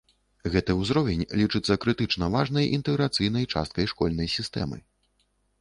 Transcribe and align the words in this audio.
Гэты 0.53 0.71
ўзровень 0.77 1.21
лічыцца 1.41 1.77
крытычна 1.83 2.29
важнай 2.37 2.71
інтэграцыйнай 2.79 3.45
часткай 3.57 3.85
школьнай 3.93 4.27
сістэмы. 4.39 4.77